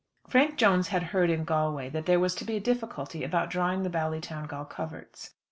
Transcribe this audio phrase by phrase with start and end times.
[0.27, 3.83] Frank Jones had heard in Galway, that there was to be a difficulty about drawing
[3.83, 5.35] the Ballytowngal coverts.